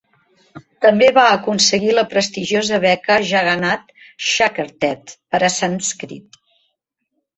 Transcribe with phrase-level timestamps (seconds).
[0.85, 3.93] També va aconseguir la prestigiosa Beca Jagannath
[4.31, 6.45] Shankersheth per a sànscrit.